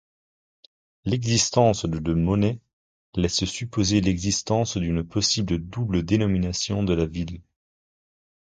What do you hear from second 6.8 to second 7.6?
de la ville.